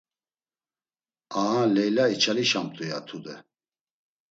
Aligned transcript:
Aha 1.39 1.61
Leyla 1.73 2.05
içalişamt̆u 2.15 2.83
ya, 2.89 2.99
tude… 3.07 3.35